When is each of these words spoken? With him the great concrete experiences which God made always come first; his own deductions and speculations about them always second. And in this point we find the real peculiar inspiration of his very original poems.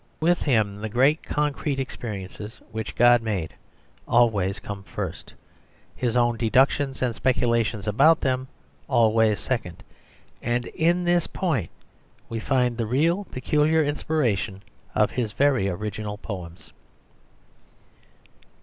With 0.19 0.41
him 0.41 0.81
the 0.81 0.89
great 0.89 1.21
concrete 1.21 1.77
experiences 1.79 2.59
which 2.71 2.95
God 2.95 3.21
made 3.21 3.53
always 4.07 4.57
come 4.59 4.81
first; 4.81 5.31
his 5.95 6.17
own 6.17 6.37
deductions 6.37 7.03
and 7.03 7.13
speculations 7.13 7.87
about 7.87 8.19
them 8.21 8.47
always 8.87 9.39
second. 9.39 9.83
And 10.41 10.65
in 10.65 11.03
this 11.03 11.27
point 11.27 11.69
we 12.29 12.39
find 12.39 12.77
the 12.77 12.87
real 12.87 13.25
peculiar 13.25 13.83
inspiration 13.83 14.63
of 14.95 15.11
his 15.11 15.33
very 15.33 15.69
original 15.69 16.17
poems. 16.17 16.73